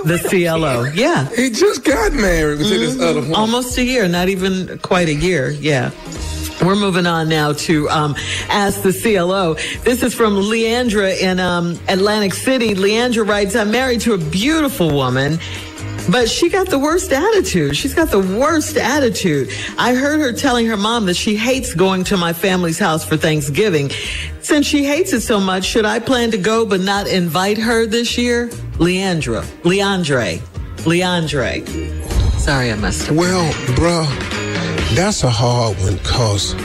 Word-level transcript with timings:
The 0.04 0.18
CLO. 0.18 0.84
Yeah. 0.84 1.28
He 1.36 1.50
just 1.50 1.84
got 1.84 2.12
married 2.12 2.58
to 2.58 2.64
this 2.64 2.98
other 3.00 3.20
woman. 3.20 3.34
Almost 3.34 3.76
a 3.78 3.84
year, 3.84 4.08
not 4.08 4.28
even 4.28 4.78
quite 4.78 5.08
a 5.08 5.14
year. 5.14 5.50
Yeah. 5.50 5.90
We're 6.62 6.76
moving 6.76 7.06
on 7.06 7.28
now 7.28 7.52
to 7.52 7.88
um, 7.88 8.14
Ask 8.48 8.82
the 8.82 8.92
CLO. 8.92 9.54
This 9.84 10.02
is 10.02 10.14
from 10.14 10.34
Leandra 10.34 11.18
in 11.18 11.40
um, 11.40 11.78
Atlantic 11.88 12.34
City. 12.34 12.74
Leandra 12.74 13.26
writes, 13.26 13.56
I'm 13.56 13.70
married 13.70 14.00
to 14.02 14.14
a 14.14 14.18
beautiful 14.18 14.90
woman. 14.90 15.38
But 16.10 16.28
she 16.28 16.48
got 16.48 16.68
the 16.68 16.78
worst 16.78 17.12
attitude. 17.12 17.76
She's 17.76 17.94
got 17.94 18.10
the 18.10 18.18
worst 18.18 18.76
attitude. 18.76 19.50
I 19.78 19.94
heard 19.94 20.18
her 20.20 20.32
telling 20.32 20.66
her 20.66 20.76
mom 20.76 21.06
that 21.06 21.14
she 21.14 21.36
hates 21.36 21.74
going 21.74 22.04
to 22.04 22.16
my 22.16 22.32
family's 22.32 22.78
house 22.78 23.04
for 23.04 23.16
Thanksgiving. 23.16 23.90
Since 24.50 24.66
she 24.66 24.82
hates 24.82 25.12
it 25.12 25.20
so 25.20 25.38
much, 25.38 25.64
should 25.64 25.86
I 25.86 26.00
plan 26.00 26.32
to 26.32 26.36
go 26.36 26.66
but 26.66 26.80
not 26.80 27.06
invite 27.06 27.56
her 27.56 27.86
this 27.86 28.18
year? 28.18 28.48
Leandra. 28.80 29.42
Leandre. 29.62 30.40
Leandre. 30.78 31.64
Sorry 32.40 32.72
I 32.72 32.74
messed 32.74 33.10
up. 33.10 33.14
Well, 33.14 33.52
bruh, 33.78 34.08
that's 34.96 35.22
a 35.22 35.30
hard 35.30 35.78
one 35.78 35.98
because 35.98 36.56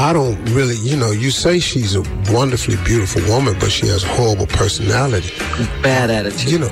I 0.00 0.14
don't 0.14 0.42
really, 0.54 0.76
you 0.76 0.96
know, 0.96 1.10
you 1.10 1.30
say 1.30 1.58
she's 1.58 1.94
a 1.94 2.00
wonderfully 2.32 2.78
beautiful 2.86 3.20
woman, 3.28 3.54
but 3.60 3.70
she 3.70 3.86
has 3.88 4.02
a 4.02 4.08
horrible 4.08 4.46
personality. 4.46 5.28
Bad 5.82 6.10
attitude. 6.10 6.50
You 6.50 6.58
know, 6.60 6.70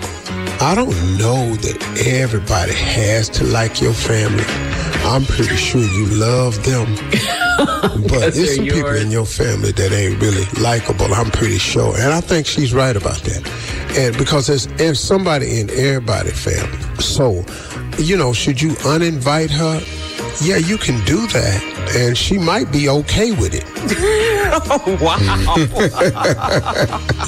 I 0.62 0.74
don't 0.74 0.96
know 1.18 1.54
that 1.56 2.06
everybody 2.06 2.72
has 2.72 3.28
to 3.28 3.44
like 3.44 3.82
your 3.82 3.92
family. 3.92 4.44
I'm 5.04 5.26
pretty 5.26 5.56
sure 5.56 5.82
you 5.82 6.06
love 6.06 6.64
them. 6.64 6.96
but 8.08 8.34
there's 8.34 8.56
some 8.56 8.66
they're 8.66 8.74
people 8.74 8.94
in 8.94 9.10
your 9.10 9.26
family 9.26 9.72
that 9.72 9.92
ain't 9.92 10.20
really 10.20 10.44
likable. 10.60 11.12
I'm 11.12 11.30
pretty 11.30 11.58
sure. 11.58 11.94
And 11.96 12.12
I 12.12 12.20
think 12.20 12.46
she's 12.46 12.72
right 12.72 12.96
about 12.96 13.18
that. 13.24 13.96
And 13.96 14.16
because 14.16 14.46
there's, 14.46 14.66
there's 14.78 15.00
somebody 15.00 15.60
in 15.60 15.70
everybody's 15.70 16.42
family. 16.42 16.78
So, 17.00 17.44
you 17.98 18.16
know, 18.16 18.32
should 18.32 18.60
you 18.60 18.70
uninvite 18.70 19.50
her? 19.50 19.80
Yeah, 20.44 20.56
you 20.56 20.78
can 20.78 21.04
do 21.04 21.26
that. 21.28 21.71
And 21.94 22.16
she 22.16 22.38
might 22.38 22.72
be 22.72 22.88
okay 22.88 23.32
with 23.32 23.54
it. 23.54 23.64
Wow! 24.52 25.16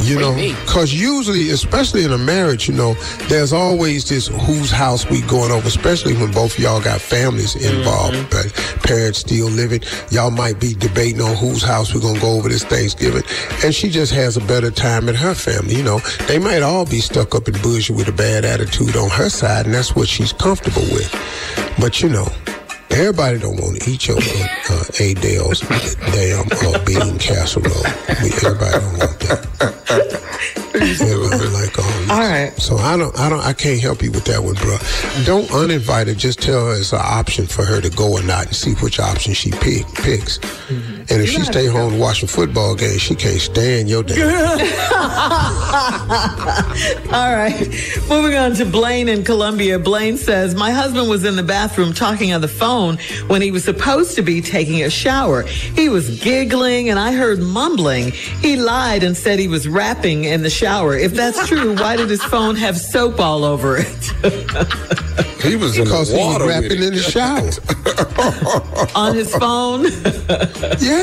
You 0.03 0.19
know, 0.19 0.35
because 0.35 0.93
usually, 0.93 1.51
especially 1.51 2.05
in 2.05 2.13
a 2.13 2.19
marriage, 2.19 2.69
you 2.69 2.75
know, 2.75 2.95
there's 3.29 3.53
always 3.53 4.07
this 4.09 4.29
whose 4.29 4.71
house 4.71 5.09
we 5.09 5.23
going 5.23 5.51
over, 5.51 5.67
especially 5.67 6.15
when 6.15 6.33
both 6.33 6.55
of 6.55 6.59
y'all 6.59 6.83
got 6.83 7.01
families 7.01 7.57
involved, 7.57 8.29
but 8.31 8.53
parents 8.83 9.21
still 9.21 9.47
living. 9.49 9.83
Y'all 10.11 10.31
might 10.31 10.61
be 10.61 10.75
debating 10.75 11.23
on 11.23 11.35
whose 11.37 11.63
house 11.63 11.95
we're 11.95 12.01
going 12.01 12.17
to 12.17 12.21
go 12.21 12.37
over 12.37 12.49
this 12.49 12.65
Thanksgiving. 12.65 13.23
And 13.65 13.75
she 13.75 13.89
just 13.89 14.13
has 14.13 14.37
a 14.37 14.41
better 14.43 14.71
time 14.71 15.09
at 15.09 15.17
her 15.17 15.35
family. 15.35 15.77
You 15.77 15.85
know, 15.85 16.01
they 16.27 16.39
might 16.39 16.63
all 16.63 16.85
be 16.85 17.01
stuck 17.01 17.35
up 17.35 17.49
in 17.49 17.55
bougie 17.63 17.95
with 17.95 18.09
a 18.09 18.13
bad 18.13 18.45
attitude 18.45 18.97
on 18.97 19.09
her 19.11 19.31
side, 19.31 19.65
and 19.67 19.75
that's 19.75 19.97
what 19.97 20.09
she's 20.09 20.33
comfortable 20.33 20.83
with. 20.93 21.11
But, 21.79 22.03
you 22.03 22.09
know, 22.11 22.27
Everybody 22.95 23.39
don't 23.41 23.61
want 23.61 23.81
to 23.83 23.91
eat 23.91 24.07
your 24.07 24.19
uh, 24.19 24.49
uh, 24.71 24.85
Adele's 25.01 25.61
damn 25.61 26.47
uh, 26.47 26.85
bean 26.85 27.19
casserole. 27.19 27.67
We, 28.23 28.31
everybody 28.31 28.71
don't 28.71 28.99
want 28.99 29.19
that. 29.21 30.21
Everybody 30.75 31.49
like 31.49 31.79
all. 31.79 32.13
All 32.13 32.21
right. 32.21 32.53
So 32.57 32.77
I 32.77 32.97
don't, 32.97 33.17
I 33.19 33.29
don't, 33.29 33.41
I 33.41 33.53
can't 33.53 33.81
help 33.81 34.03
you 34.03 34.13
with 34.13 34.25
that 34.27 34.43
one, 34.43 34.55
bro. 34.55 34.77
Don't 35.25 35.49
uninvite 35.49 36.07
her. 36.07 36.15
Just 36.15 36.41
tell 36.41 36.67
her 36.67 36.75
it's 36.79 36.93
an 36.93 37.01
option 37.03 37.47
for 37.47 37.65
her 37.65 37.81
to 37.81 37.91
go 37.91 38.13
or 38.13 38.23
not, 38.23 38.47
and 38.47 38.57
see 38.57 38.75
which 38.75 39.01
option 39.01 39.35
she 39.35 39.51
pick, 39.51 39.87
picks. 39.95 40.39
And 41.11 41.21
if 41.23 41.29
she 41.29 41.43
stay 41.43 41.67
home 41.67 41.99
watching 41.99 42.29
football 42.29 42.75
games, 42.75 43.03
she 43.03 43.15
can't 43.15 43.41
stand 43.41 43.89
your 43.91 44.03
damn. 44.03 44.21
All 47.13 47.35
right. 47.35 47.69
Moving 48.09 48.35
on 48.37 48.55
to 48.55 48.65
Blaine 48.65 49.09
in 49.09 49.25
Columbia. 49.25 49.79
Blaine 49.79 50.17
says, 50.17 50.55
My 50.55 50.71
husband 50.71 51.09
was 51.11 51.25
in 51.25 51.37
the 51.37 51.43
bathroom 51.43 51.93
talking 51.93 52.33
on 52.33 52.41
the 52.41 52.49
phone 52.49 52.97
when 53.27 53.43
he 53.43 53.51
was 53.51 53.65
supposed 53.65 54.15
to 54.17 54.23
be 54.23 54.41
taking 54.41 54.83
a 54.83 54.91
shower. 54.91 55.43
He 55.43 55.89
was 55.89 56.21
giggling 56.21 56.89
and 56.89 56.99
I 56.99 57.13
heard 57.13 57.41
mumbling. 57.41 58.13
He 58.13 58.57
lied 58.57 59.03
and 59.03 59.17
said 59.17 59.39
he 59.39 59.49
was 59.49 59.69
rapping 59.69 60.25
in 60.25 60.43
the 60.43 60.51
shower. 60.51 60.97
If 60.97 61.13
that's 61.13 61.47
true, 61.47 61.75
why 61.77 61.97
did 61.97 62.09
his 62.09 62.23
phone 62.25 62.57
have 62.57 62.79
soap 62.79 63.21
all 63.21 63.45
over 63.45 63.77
it? 63.79 63.87
He 65.43 65.57
was 65.57 65.77
in 65.77 65.85
Because 65.85 66.11
the 66.11 66.19
he 66.19 66.25
was 66.27 66.49
rapping 66.49 66.83
in 66.83 66.95
the 66.95 67.03
shower. 67.03 67.51
on 68.95 69.15
his 69.15 69.35
phone? 69.37 69.85
Yeah. 70.81 70.94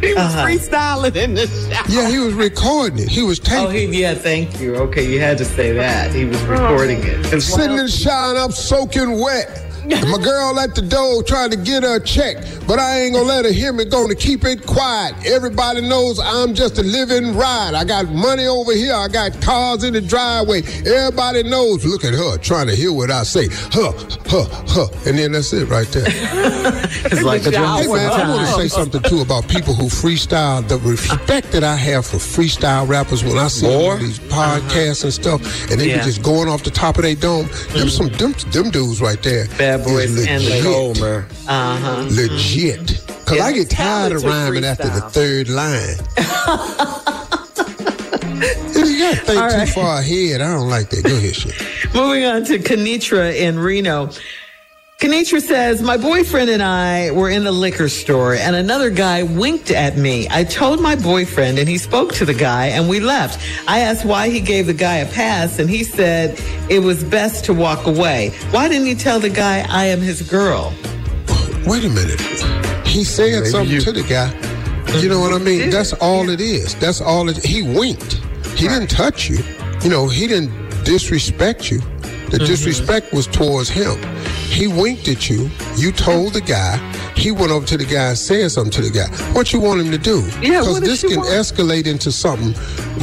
He 0.00 0.14
was 0.14 0.16
uh-huh. 0.16 0.46
freestyling 0.46 1.16
in 1.16 1.34
the 1.34 1.46
shower. 1.46 1.84
Yeah, 1.88 2.08
he 2.08 2.18
was 2.18 2.32
recording 2.34 3.00
it. 3.00 3.08
He 3.08 3.22
was 3.22 3.38
taking. 3.38 3.66
Oh, 3.66 3.68
he, 3.68 4.00
yeah, 4.00 4.14
thank 4.14 4.60
you. 4.60 4.76
Okay, 4.76 5.10
you 5.10 5.20
had 5.20 5.36
to 5.38 5.44
say 5.44 5.72
that. 5.72 6.14
He 6.14 6.24
was 6.24 6.42
oh. 6.44 6.48
recording 6.48 7.02
it. 7.02 7.32
As 7.32 7.46
Sitting 7.46 7.76
in 7.76 7.84
the 7.84 7.88
shower 7.88 8.30
and 8.30 8.38
I'm 8.38 8.50
soaking 8.50 9.20
wet. 9.20 9.69
My 9.90 10.18
girl 10.22 10.58
at 10.60 10.74
the 10.74 10.82
door 10.82 11.22
trying 11.22 11.50
to 11.50 11.56
get 11.56 11.82
her 11.82 11.96
a 11.96 12.00
check, 12.00 12.36
but 12.66 12.78
I 12.78 13.00
ain't 13.00 13.14
gonna 13.14 13.26
let 13.26 13.44
her 13.44 13.52
hear 13.52 13.72
me. 13.72 13.84
Gonna 13.84 14.14
keep 14.14 14.44
it 14.44 14.64
quiet. 14.66 15.14
Everybody 15.26 15.80
knows 15.80 16.20
I'm 16.20 16.54
just 16.54 16.78
a 16.78 16.82
living 16.82 17.34
ride. 17.36 17.74
I 17.74 17.84
got 17.84 18.08
money 18.12 18.46
over 18.46 18.72
here. 18.72 18.94
I 18.94 19.08
got 19.08 19.40
cars 19.42 19.82
in 19.82 19.92
the 19.92 20.00
driveway. 20.00 20.62
Everybody 20.86 21.42
knows. 21.42 21.84
Look 21.84 22.04
at 22.04 22.14
her 22.14 22.38
trying 22.38 22.68
to 22.68 22.76
hear 22.76 22.92
what 22.92 23.10
I 23.10 23.24
say. 23.24 23.48
Huh, 23.50 23.92
huh, 24.26 24.46
huh. 24.68 24.86
And 25.06 25.18
then 25.18 25.32
that's 25.32 25.52
it 25.52 25.68
right 25.68 25.88
there. 25.88 26.06
It's 27.10 27.22
like 27.22 27.46
a 27.46 27.50
drum 27.50 27.82
Hey 27.82 27.86
man, 27.88 28.12
I 28.12 28.28
want 28.28 28.46
to 28.46 28.54
say 28.54 28.68
something 28.68 29.02
too 29.02 29.20
about 29.20 29.48
people 29.48 29.74
who 29.74 29.86
freestyle. 29.86 30.66
The 30.66 30.78
respect 30.78 31.50
that 31.52 31.64
I 31.64 31.74
have 31.76 32.06
for 32.06 32.18
freestyle 32.18 32.86
rappers 32.88 33.24
when 33.24 33.38
I 33.38 33.48
see 33.48 33.66
them 33.66 33.78
Boy. 33.80 33.90
on 33.92 33.98
these 34.00 34.18
podcasts 34.18 35.04
and 35.04 35.12
stuff, 35.12 35.70
and 35.70 35.80
they 35.80 35.88
Yeah. 35.88 35.98
be 35.98 36.04
just 36.04 36.22
going 36.22 36.48
off 36.48 36.62
the 36.62 36.70
top 36.70 36.96
of 36.96 37.02
their 37.02 37.14
dome. 37.14 37.46
Them 37.46 37.88
mm-hmm. 37.88 37.88
some 37.88 38.08
them, 38.10 38.32
them 38.52 38.70
dudes 38.70 39.00
right 39.00 39.20
there. 39.22 39.46
Bad 39.58 39.79
boys 39.84 40.10
is 40.16 40.26
and 40.26 40.42
the 40.42 40.62
legit. 40.62 41.00
Man. 41.00 41.24
Uh-huh. 41.48 42.08
Legit. 42.10 43.04
Cause 43.26 43.38
Yeah, 43.38 43.44
I 43.44 43.52
get 43.52 43.70
tired 43.70 44.12
of 44.12 44.24
rhyming 44.24 44.64
after 44.64 44.88
the 44.88 45.00
third 45.02 45.48
line. 45.48 45.96
you 48.86 48.98
got 48.98 49.14
to 49.14 49.20
think 49.24 49.40
All 49.40 49.50
too 49.50 49.72
far 49.72 50.00
ahead. 50.00 50.40
I 50.40 50.52
don't 50.54 50.68
like 50.68 50.90
that. 50.90 51.04
Go 51.04 51.16
ahead, 51.16 51.34
shit. 51.36 51.54
Moving 51.94 52.24
on 52.24 52.44
to 52.44 52.58
Kanitra 52.58 53.36
in 53.36 53.58
Reno. 53.58 54.10
Kanitra 55.00 55.40
says, 55.40 55.80
My 55.80 55.96
boyfriend 55.96 56.50
and 56.50 56.62
I 56.62 57.10
were 57.12 57.30
in 57.30 57.44
the 57.44 57.52
liquor 57.52 57.88
store 57.88 58.34
and 58.34 58.54
another 58.54 58.90
guy 58.90 59.22
winked 59.22 59.70
at 59.70 59.96
me. 59.96 60.28
I 60.30 60.44
told 60.44 60.78
my 60.82 60.94
boyfriend 60.94 61.58
and 61.58 61.66
he 61.66 61.78
spoke 61.78 62.12
to 62.16 62.26
the 62.26 62.34
guy 62.34 62.66
and 62.66 62.86
we 62.86 63.00
left. 63.00 63.40
I 63.66 63.80
asked 63.80 64.04
why 64.04 64.28
he 64.28 64.40
gave 64.40 64.66
the 64.66 64.74
guy 64.74 64.96
a 64.96 65.10
pass 65.10 65.58
and 65.58 65.70
he 65.70 65.84
said 65.84 66.38
it 66.68 66.80
was 66.80 67.02
best 67.02 67.46
to 67.46 67.54
walk 67.54 67.86
away. 67.86 68.34
Why 68.50 68.68
didn't 68.68 68.88
he 68.88 68.94
tell 68.94 69.18
the 69.18 69.30
guy 69.30 69.64
I 69.70 69.86
am 69.86 70.02
his 70.02 70.20
girl? 70.20 70.74
Wait 71.64 71.82
a 71.82 71.88
minute. 71.88 72.20
He 72.86 73.02
said 73.02 73.46
something 73.46 73.76
you- 73.76 73.80
to 73.80 73.92
the 73.92 74.02
guy. 74.02 74.30
You 75.00 75.08
know 75.08 75.20
what 75.20 75.32
I 75.32 75.38
mean? 75.38 75.70
That's 75.70 75.94
all 75.94 76.28
it 76.28 76.42
is. 76.42 76.74
That's 76.74 77.00
all 77.00 77.30
it. 77.30 77.42
He 77.42 77.62
winked. 77.62 78.20
He 78.54 78.68
didn't 78.68 78.90
touch 78.90 79.30
you. 79.30 79.38
You 79.82 79.88
know, 79.88 80.08
he 80.08 80.26
didn't 80.26 80.52
disrespect 80.84 81.70
you. 81.70 81.78
The 81.78 82.36
mm-hmm. 82.36 82.44
disrespect 82.44 83.14
was 83.14 83.26
towards 83.26 83.70
him. 83.70 83.98
He 84.50 84.66
winked 84.66 85.08
at 85.08 85.30
you. 85.30 85.48
You 85.76 85.92
told 85.92 86.34
the 86.34 86.40
guy. 86.42 86.76
he 87.16 87.30
went 87.30 87.50
over 87.52 87.66
to 87.66 87.76
the 87.76 87.84
guy 87.84 88.08
and 88.08 88.18
said 88.18 88.50
something 88.50 88.72
to 88.72 88.82
the 88.82 88.90
guy. 88.90 89.06
What 89.32 89.52
you 89.52 89.60
want 89.60 89.80
him 89.80 89.90
to 89.90 89.98
do? 89.98 90.20
Yeah, 90.42 90.60
Because 90.60 90.68
what 90.68 90.82
this 90.84 91.02
can 91.02 91.16
want? 91.18 91.28
escalate 91.30 91.86
into 91.86 92.10
something 92.10 92.54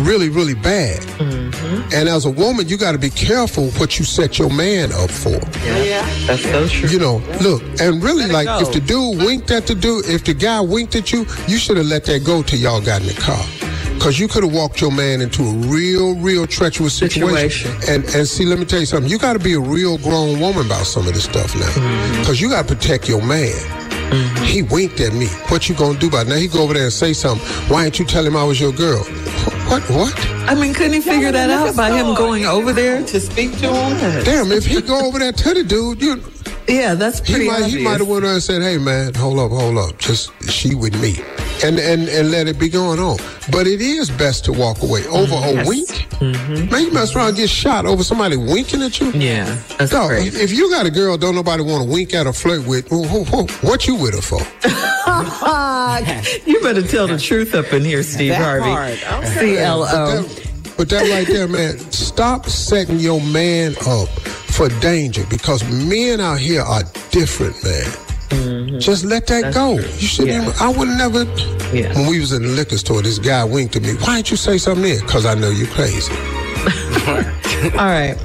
really, 0.03 0.29
really 0.29 0.55
bad. 0.55 0.99
Mm-hmm. 1.19 1.93
And 1.93 2.09
as 2.09 2.25
a 2.25 2.29
woman, 2.29 2.67
you 2.67 2.77
got 2.77 2.91
to 2.93 2.97
be 2.97 3.09
careful 3.11 3.69
what 3.79 3.97
you 3.99 4.05
set 4.05 4.37
your 4.39 4.49
man 4.51 4.91
up 4.91 5.09
for. 5.09 5.37
Yeah, 5.65 6.01
that's 6.27 6.43
so 6.43 6.67
true. 6.67 6.89
You 6.89 6.99
know, 6.99 7.17
look, 7.41 7.61
and 7.79 8.03
really, 8.03 8.23
Let 8.25 8.31
like, 8.31 8.47
go. 8.47 8.59
if 8.67 8.73
the 8.73 8.79
dude 8.81 9.19
winked 9.19 9.49
at 9.51 9.67
the 9.67 9.75
dude, 9.75 10.05
if 10.07 10.23
the 10.25 10.33
guy 10.33 10.59
winked 10.61 10.95
at 10.95 11.11
you, 11.13 11.25
you 11.47 11.57
should 11.57 11.77
have 11.77 11.85
let 11.87 12.05
that 12.05 12.23
go 12.25 12.41
till 12.43 12.59
y'all 12.59 12.81
got 12.81 13.01
in 13.01 13.07
the 13.07 13.13
car. 13.13 13.43
Because 14.07 14.21
you 14.21 14.29
could 14.29 14.45
have 14.45 14.53
walked 14.53 14.79
your 14.79 14.93
man 14.93 15.19
into 15.19 15.43
a 15.43 15.51
real, 15.67 16.15
real 16.15 16.47
treacherous 16.47 16.93
situation. 16.93 17.73
Situation. 17.73 17.93
And 17.93 18.15
and 18.15 18.25
see, 18.25 18.45
let 18.45 18.57
me 18.57 18.63
tell 18.63 18.79
you 18.79 18.85
something. 18.85 19.11
You 19.11 19.19
got 19.19 19.33
to 19.33 19.39
be 19.39 19.51
a 19.51 19.59
real 19.59 19.97
grown 19.97 20.39
woman 20.39 20.65
about 20.65 20.85
some 20.85 21.05
of 21.05 21.13
this 21.13 21.25
stuff 21.25 21.53
now. 21.55 21.65
Mm-hmm. 21.65 22.21
Because 22.21 22.39
you 22.39 22.47
got 22.49 22.65
to 22.65 22.73
protect 22.73 23.09
your 23.09 23.21
man. 23.21 23.51
He 24.45 24.61
winked 24.61 25.01
at 25.01 25.11
me. 25.11 25.27
What 25.49 25.67
you 25.67 25.75
gonna 25.75 25.99
do 25.99 26.07
about 26.07 26.27
it? 26.27 26.29
Now 26.29 26.37
he 26.37 26.47
go 26.47 26.63
over 26.63 26.73
there 26.73 26.85
and 26.85 26.93
say 26.93 27.11
something. 27.11 27.45
Why 27.69 27.83
ain't 27.83 27.99
you 27.99 28.05
tell 28.05 28.25
him 28.25 28.37
I 28.37 28.45
was 28.45 28.61
your 28.61 28.71
girl? 28.71 29.03
What? 29.67 29.83
What? 29.89 30.15
I 30.47 30.55
mean, 30.55 30.73
couldn't 30.73 30.93
he 30.93 31.01
figure 31.01 31.33
that 31.33 31.49
out 31.49 31.75
by 31.75 31.91
him 31.91 32.15
going 32.15 32.45
over 32.45 32.71
there 32.71 33.05
to 33.05 33.19
speak 33.19 33.57
to 33.59 33.73
him? 33.73 34.23
Damn! 34.23 34.53
If 34.53 34.65
he 34.65 34.81
go 34.81 35.05
over 35.05 35.19
there 35.19 35.33
to 35.33 35.53
the 35.53 35.65
dude, 35.65 36.01
you 36.01 36.23
Yeah, 36.67 36.95
that's 36.95 37.19
pretty. 37.21 37.43
He 37.43 37.47
pretty 37.47 37.47
might, 37.47 37.55
obvious. 37.63 37.73
he 37.73 37.83
might 37.83 37.99
have 37.99 38.07
went 38.07 38.25
on 38.25 38.31
and 38.33 38.43
said, 38.43 38.61
"Hey 38.61 38.77
man, 38.77 39.13
hold 39.13 39.39
up, 39.39 39.51
hold 39.51 39.77
up, 39.77 39.97
just 39.99 40.31
she 40.49 40.75
with 40.75 40.99
me," 41.01 41.15
and 41.63 41.79
and 41.79 42.09
and 42.09 42.29
let 42.29 42.47
it 42.47 42.59
be 42.59 42.67
going 42.67 42.99
on. 42.99 43.17
But 43.51 43.67
it 43.67 43.79
is 43.79 44.09
best 44.09 44.43
to 44.45 44.51
walk 44.53 44.81
away 44.83 45.05
over 45.07 45.33
a 45.33 45.63
wink. 45.65 46.05
Man, 46.21 46.83
you 46.83 46.91
mess 46.91 47.15
around 47.15 47.29
and 47.29 47.37
get 47.37 47.49
shot 47.49 47.85
over 47.85 48.03
somebody 48.03 48.35
winking 48.35 48.81
at 48.81 48.99
you. 48.99 49.07
Mm-hmm. 49.07 49.21
yeah, 49.21 49.57
that's 49.77 49.91
Dog, 49.91 50.09
crazy. 50.09 50.41
if 50.41 50.51
you 50.51 50.69
got 50.69 50.85
a 50.85 50.91
girl 50.91 51.17
don't 51.17 51.35
nobody 51.35 51.63
want 51.63 51.85
to 51.85 51.89
wink 51.89 52.13
at 52.13 52.27
or 52.27 52.33
flirt 52.33 52.65
with, 52.67 52.87
who- 52.89 53.03
who- 53.05 53.23
who- 53.23 53.47
what 53.65 53.87
you 53.87 53.95
with 53.95 54.13
her 54.15 54.21
for? 54.21 54.41
you 56.45 56.59
better 56.61 56.81
tell 56.81 57.07
the 57.07 57.17
truth 57.17 57.55
up 57.55 57.71
in 57.73 57.83
here, 57.85 58.03
Steve 58.03 58.31
That 58.31 58.41
Harvey. 58.41 58.69
part, 59.05 59.23
okay. 59.23 59.55
CLO. 59.63 60.25
But 60.77 60.89
that 60.89 61.09
right 61.09 61.25
there, 61.27 61.47
man, 61.47 61.79
stop 61.91 62.45
setting 62.47 62.99
your 62.99 63.19
man 63.21 63.75
up 63.87 64.09
for 64.57 64.69
danger 64.81 65.23
because 65.29 65.63
men 65.85 66.19
out 66.19 66.39
here 66.39 66.63
are 66.63 66.81
different, 67.11 67.53
man. 67.63 67.83
Mm-hmm. 68.29 68.79
Just 68.79 69.05
let 69.05 69.27
that 69.27 69.53
go. 69.53 69.73
You 69.77 70.07
should. 70.07 70.27
Yeah. 70.27 70.51
I 70.59 70.69
would 70.75 70.89
never. 70.89 71.25
Yeah. 71.71 71.93
When 71.93 72.09
we 72.09 72.19
was 72.19 72.33
in 72.33 72.41
the 72.41 72.49
liquor 72.49 72.77
store, 72.77 73.03
this 73.03 73.19
guy 73.19 73.43
winked 73.43 73.75
at 73.75 73.83
me. 73.83 73.93
Why 73.93 74.15
didn't 74.15 74.31
you 74.31 74.37
say 74.37 74.57
something? 74.57 74.99
Because 74.99 75.27
I 75.27 75.35
know 75.35 75.51
you're 75.51 75.67
crazy. 75.67 76.11
All 77.77 77.85
right. 77.85 78.17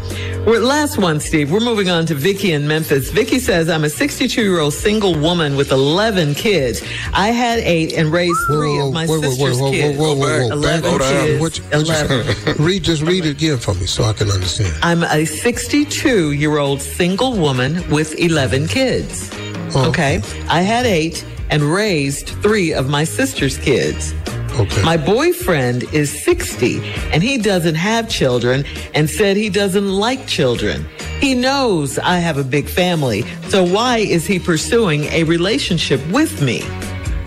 We're, 0.44 0.58
last 0.58 0.98
one, 0.98 1.20
Steve. 1.20 1.52
We're 1.52 1.60
moving 1.60 1.88
on 1.88 2.04
to 2.06 2.16
Vicky 2.16 2.52
in 2.52 2.66
Memphis. 2.66 3.10
Vicky 3.10 3.38
says, 3.38 3.68
I'm 3.68 3.84
a 3.84 3.88
62 3.88 4.42
year 4.42 4.58
old 4.58 4.74
single 4.74 5.14
woman 5.14 5.54
with 5.54 5.70
11 5.70 6.34
kids. 6.34 6.82
I 7.14 7.28
had 7.28 7.60
eight 7.60 7.92
and 7.92 8.10
raised 8.10 8.36
three 8.48 8.80
of 8.80 8.92
my 8.92 9.06
sister's 9.06 9.58
kids. 9.60 9.96
whoa, 9.96 10.14
whoa, 10.14 10.16
whoa, 10.16 10.48
whoa. 10.48 10.52
11 10.52 10.98
Back- 10.98 11.12
kids. 11.12 11.40
What 11.40 11.58
you- 11.58 11.64
what 11.64 11.86
you- 11.86 11.94
11. 12.16 12.56
read, 12.64 12.82
just 12.82 13.02
read 13.02 13.24
it 13.24 13.30
again 13.30 13.56
for 13.58 13.72
me 13.74 13.86
so 13.86 14.02
I 14.02 14.12
can 14.14 14.30
understand. 14.30 14.74
I'm 14.82 15.04
a 15.04 15.24
62 15.24 16.32
year 16.32 16.58
old 16.58 16.82
single 16.82 17.34
woman 17.34 17.88
with 17.88 18.18
11 18.18 18.66
kids. 18.66 19.30
Oh. 19.76 19.88
Okay. 19.90 20.20
I 20.48 20.62
had 20.62 20.86
eight 20.86 21.24
and 21.50 21.62
raised 21.62 22.28
three 22.42 22.72
of 22.74 22.88
my 22.88 23.04
sister's 23.04 23.56
kids. 23.58 24.12
Okay. 24.58 24.82
My 24.82 24.96
boyfriend 24.96 25.84
is 25.94 26.24
60 26.24 26.80
and 27.12 27.22
he 27.22 27.38
doesn't 27.38 27.74
have 27.74 28.08
children 28.08 28.64
and 28.94 29.08
said 29.08 29.36
he 29.36 29.48
doesn't 29.48 29.88
like 29.88 30.26
children. 30.26 30.86
He 31.20 31.34
knows 31.34 31.98
I 31.98 32.16
have 32.18 32.36
a 32.36 32.44
big 32.44 32.68
family. 32.68 33.22
So 33.48 33.64
why 33.64 33.98
is 33.98 34.26
he 34.26 34.38
pursuing 34.38 35.04
a 35.04 35.24
relationship 35.24 36.00
with 36.08 36.42
me? 36.42 36.62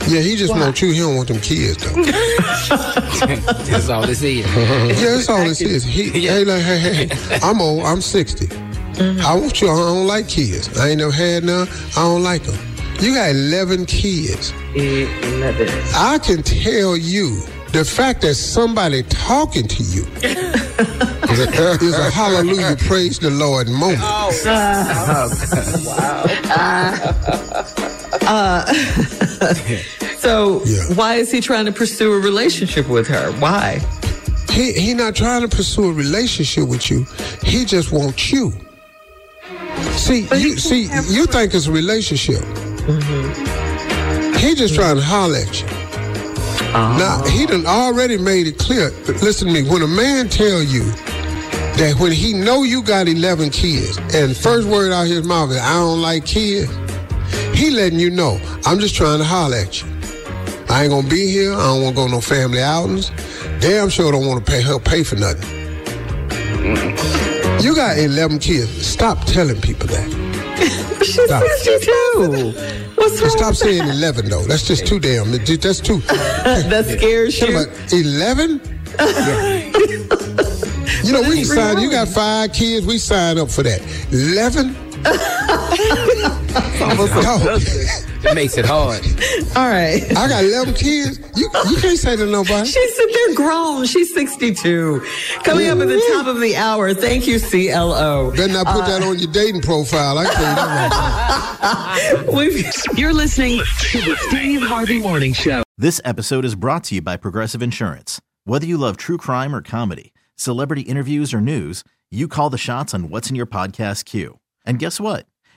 yeah, 0.07 0.21
he 0.21 0.35
just 0.35 0.53
wants 0.53 0.81
you. 0.81 0.91
He 0.91 0.99
don't 0.99 1.15
want 1.15 1.27
them 1.29 1.39
kids 1.39 1.77
though. 1.77 2.03
That's 3.65 3.89
all 3.89 4.05
this 4.05 4.21
is. 4.21 4.45
Yeah, 4.55 5.15
that's 5.15 5.29
all 5.29 5.43
this 5.43 5.61
is. 5.61 5.83
He, 5.83 6.09
hey, 6.09 6.43
like, 6.43 6.61
hey, 6.61 6.77
hey, 6.79 7.07
hey, 7.07 7.39
I'm 7.41 7.61
old. 7.61 7.83
I'm 7.83 8.01
60. 8.01 8.45
Mm-hmm. 8.45 9.25
I 9.25 9.35
want 9.35 9.61
you. 9.61 9.69
I 9.69 9.75
don't 9.75 10.07
like 10.07 10.27
kids. 10.27 10.77
I 10.77 10.89
ain't 10.89 10.99
never 10.99 11.11
had 11.11 11.43
none. 11.43 11.67
I 11.97 12.01
don't 12.01 12.23
like 12.23 12.43
them. 12.43 12.74
You 13.05 13.13
got 13.13 13.29
11 13.29 13.85
kids. 13.85 14.51
11. 14.73 15.69
I 15.93 16.17
can 16.17 16.41
tell 16.41 16.97
you 16.97 17.39
the 17.71 17.85
fact 17.85 18.21
that 18.21 18.33
somebody 18.33 19.03
talking 19.03 19.67
to 19.67 19.83
you 19.83 20.05
is 20.15 20.33
a, 21.39 21.77
is 21.85 21.99
a 21.99 22.09
hallelujah, 22.09 22.75
praise 22.79 23.19
the 23.19 23.29
Lord 23.29 23.69
moment. 23.69 23.99
Oh, 24.01 24.31
wow. 24.43 26.25
Wow. 28.23 28.65
So 30.17 30.63
Yeah. 30.65 30.81
why 30.95 31.15
is 31.17 31.29
he 31.31 31.39
trying 31.41 31.65
to 31.65 31.71
pursue 31.71 32.11
a 32.13 32.19
relationship 32.19 32.87
with 32.89 33.07
her? 33.07 33.31
Why? 33.33 33.79
He 34.49 34.71
he 34.73 34.95
not 34.95 35.15
trying 35.15 35.47
to 35.47 35.55
pursue 35.55 35.89
a 35.89 35.93
relationship 35.93 36.67
with 36.67 36.89
you. 36.89 37.05
He 37.43 37.65
just 37.65 37.91
wants 37.91 38.31
you. 38.31 38.51
See, 39.91 40.25
But 40.27 40.39
you 40.41 40.57
see, 40.57 40.89
you 41.07 41.27
think 41.27 41.53
it's 41.53 41.67
a 41.67 41.71
relationship. 41.71 42.43
Mm-hmm. 42.85 44.37
He 44.37 44.53
just 44.53 44.75
trying 44.75 44.97
to 44.97 45.01
holler 45.01 45.37
at 45.37 45.61
you. 45.61 45.67
Uh-huh. 45.67 46.97
Now 46.97 47.23
he 47.29 47.45
done 47.45 47.65
already 47.65 48.17
made 48.17 48.47
it 48.47 48.59
clear. 48.59 48.91
Listen 49.23 49.47
to 49.47 49.53
me. 49.53 49.67
When 49.67 49.81
a 49.81 49.87
man 49.87 50.29
tell 50.29 50.61
you 50.61 50.83
that 51.77 51.95
when 51.99 52.11
he 52.11 52.33
know 52.33 52.63
you 52.63 52.83
got 52.83 53.07
eleven 53.07 53.49
kids, 53.49 53.97
and 54.13 54.37
first 54.37 54.67
word 54.67 54.91
out 54.91 55.07
his 55.07 55.25
mouth 55.25 55.51
is 55.51 55.57
"I 55.57 55.73
don't 55.73 56.01
like 56.01 56.25
kids," 56.25 56.71
he 57.57 57.71
letting 57.71 57.99
you 57.99 58.11
know 58.11 58.39
I'm 58.65 58.79
just 58.79 58.93
trying 58.93 59.19
to 59.19 59.25
holler 59.25 59.57
at 59.57 59.81
you. 59.81 59.89
I 60.69 60.83
ain't 60.83 60.91
gonna 60.91 61.07
be 61.07 61.27
here. 61.27 61.53
I 61.53 61.63
don't 61.63 61.81
want 61.81 61.95
to 61.95 62.01
go 62.03 62.07
no 62.07 62.21
family 62.21 62.61
outings. 62.61 63.09
Damn 63.61 63.89
sure 63.89 64.11
don't 64.11 64.27
want 64.27 64.45
to 64.45 64.51
pay 64.51 64.61
her 64.61 64.77
pay 64.79 65.03
for 65.03 65.15
nothing. 65.15 65.65
You 67.65 67.73
got 67.73 67.97
11 67.97 68.37
kids. 68.37 68.85
Stop 68.85 69.25
telling 69.25 69.59
people 69.59 69.87
that. 69.87 71.01
She's 71.03 71.15
Stop. 71.25 71.41
62. 71.63 72.51
What's 72.93 73.19
wrong 73.19 73.29
stop 73.31 73.49
with 73.49 73.57
saying 73.57 73.89
11 73.89 74.29
though. 74.29 74.43
That's 74.43 74.67
just 74.67 74.85
too 74.85 74.99
damn. 74.99 75.31
That's 75.31 75.79
too. 75.79 75.97
that? 75.97 76.65
That 76.69 76.85
scares 76.85 77.41
you? 77.41 77.53
But 77.53 77.69
11? 77.91 78.51
you 81.05 81.11
know, 81.11 81.27
we 81.27 81.37
can 81.37 81.45
sign. 81.45 81.79
You 81.79 81.89
got 81.89 82.07
five 82.07 82.53
kids. 82.53 82.85
We 82.85 82.99
sign 82.99 83.39
up 83.39 83.49
for 83.49 83.63
that. 83.63 83.81
11? 84.11 84.75
Dog, 86.55 87.61
It 88.27 88.33
makes 88.33 88.57
it 88.57 88.65
hard. 88.65 89.05
All 89.55 89.67
right. 89.67 90.01
I 90.17 90.27
got 90.27 90.43
11 90.43 90.73
kids. 90.73 91.19
You, 91.35 91.49
you 91.69 91.77
can't 91.77 91.97
say 91.99 92.15
to 92.15 92.25
nobody. 92.25 92.67
She 92.67 92.89
said 92.89 93.05
they're 93.13 93.35
grown. 93.35 93.85
She's 93.85 94.13
62. 94.13 95.05
Coming 95.43 95.67
up 95.67 95.79
at 95.79 95.87
the 95.87 96.01
top 96.13 96.27
of 96.27 96.39
the 96.39 96.55
hour. 96.55 96.93
Thank 96.93 97.27
you, 97.27 97.39
CLO. 97.39 98.31
Better 98.31 98.53
not 98.53 98.67
put 98.67 98.85
that 98.85 99.03
uh, 99.03 99.09
on 99.09 99.19
your 99.19 99.31
dating 99.31 99.61
profile. 99.61 100.17
I 100.17 100.23
tell 100.25 100.33
you 100.33 100.55
that 100.55 102.25
right. 102.25 102.33
We've 102.33 102.65
You're 102.97 103.13
listening 103.13 103.61
to 103.91 103.97
the 104.01 104.15
Steve 104.29 104.61
Harvey 104.61 104.99
Morning 104.99 105.33
Show. 105.33 105.63
This 105.77 105.99
episode 106.05 106.45
is 106.45 106.55
brought 106.55 106.85
to 106.85 106.95
you 106.95 107.01
by 107.01 107.17
Progressive 107.17 107.61
Insurance. 107.61 108.21
Whether 108.45 108.65
you 108.65 108.77
love 108.77 108.95
true 108.97 109.17
crime 109.17 109.53
or 109.53 109.61
comedy, 109.61 110.13
celebrity 110.35 110.83
interviews 110.83 111.33
or 111.33 111.41
news, 111.41 111.83
you 112.11 112.27
call 112.27 112.49
the 112.49 112.57
shots 112.57 112.93
on 112.93 113.09
what's 113.09 113.29
in 113.29 113.35
your 113.35 113.45
podcast 113.45 114.05
queue. 114.05 114.39
And 114.65 114.79
guess 114.79 114.99
what? 114.99 115.25